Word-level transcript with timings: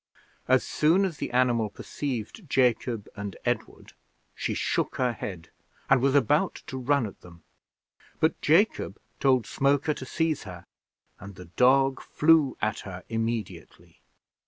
As 0.47 0.63
soon 0.63 1.05
as 1.05 1.17
the 1.17 1.29
animal 1.29 1.69
perceived 1.69 2.49
Jacob 2.49 3.07
and 3.15 3.37
Edward, 3.45 3.93
she 4.33 4.55
shook 4.55 4.95
her 4.95 5.13
head, 5.13 5.51
and 5.91 6.01
was 6.01 6.15
about 6.15 6.55
to 6.65 6.79
run 6.79 7.05
at 7.05 7.21
them; 7.21 7.43
but 8.19 8.41
Jacob 8.41 8.99
told 9.19 9.45
Smoker 9.45 9.93
to 9.93 10.03
seize 10.07 10.41
her, 10.41 10.65
and 11.19 11.35
the 11.35 11.45
dog 11.53 12.01
flew 12.01 12.57
at 12.63 12.79
her 12.79 13.03
immediately. 13.09 14.01